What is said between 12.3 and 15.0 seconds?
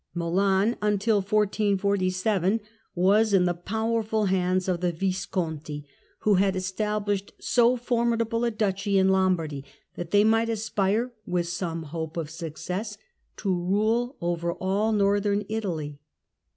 success to rule over all